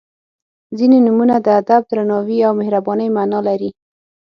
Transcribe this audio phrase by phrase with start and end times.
[0.77, 3.69] •ځینې نومونه د ادب، درناوي او مهربانۍ معنا لري.